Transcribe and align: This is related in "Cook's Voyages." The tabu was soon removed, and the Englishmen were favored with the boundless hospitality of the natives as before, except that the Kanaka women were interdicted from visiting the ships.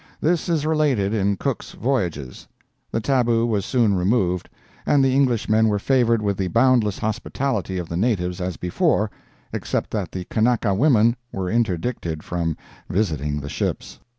This 0.19 0.49
is 0.49 0.65
related 0.65 1.13
in 1.13 1.37
"Cook's 1.37 1.73
Voyages." 1.73 2.47
The 2.91 2.99
tabu 2.99 3.45
was 3.45 3.65
soon 3.67 3.93
removed, 3.93 4.49
and 4.83 5.05
the 5.05 5.15
Englishmen 5.15 5.67
were 5.67 5.77
favored 5.77 6.23
with 6.23 6.37
the 6.37 6.47
boundless 6.47 6.97
hospitality 6.97 7.77
of 7.77 7.87
the 7.87 7.97
natives 7.97 8.41
as 8.41 8.57
before, 8.57 9.11
except 9.53 9.91
that 9.91 10.11
the 10.11 10.23
Kanaka 10.25 10.73
women 10.73 11.15
were 11.31 11.51
interdicted 11.51 12.23
from 12.23 12.57
visiting 12.89 13.41
the 13.41 13.47
ships. 13.47 13.99